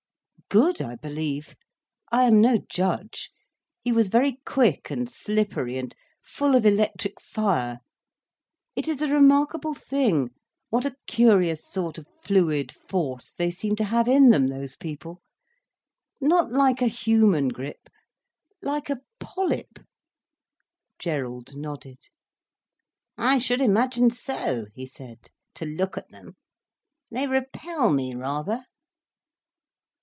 "Good, 0.49 0.81
I 0.81 0.95
believe. 0.97 1.55
I 2.11 2.23
am 2.23 2.41
no 2.41 2.57
judge. 2.69 3.29
He 3.85 3.93
was 3.93 4.09
very 4.09 4.41
quick 4.45 4.91
and 4.91 5.09
slippery 5.09 5.77
and 5.77 5.95
full 6.21 6.55
of 6.57 6.65
electric 6.65 7.21
fire. 7.21 7.79
It 8.75 8.85
is 8.89 9.01
a 9.01 9.07
remarkable 9.07 9.73
thing, 9.73 10.31
what 10.69 10.83
a 10.83 10.97
curious 11.07 11.65
sort 11.65 11.97
of 11.97 12.05
fluid 12.21 12.73
force 12.75 13.31
they 13.31 13.49
seem 13.49 13.77
to 13.77 13.85
have 13.85 14.09
in 14.09 14.29
them, 14.31 14.47
those 14.47 14.75
people—not 14.75 16.51
like 16.51 16.81
a 16.81 16.87
human 16.87 17.47
grip—like 17.47 18.89
a 18.89 18.99
polyp—" 19.21 19.79
Gerald 20.99 21.55
nodded. 21.55 22.09
"I 23.17 23.37
should 23.39 23.61
imagine 23.61 24.09
so," 24.09 24.65
he 24.73 24.85
said, 24.85 25.29
"to 25.55 25.65
look 25.65 25.97
at 25.97 26.09
them. 26.09 26.35
They 27.09 27.25
repel 27.25 27.93
me, 27.93 28.15
rather." 28.15 28.65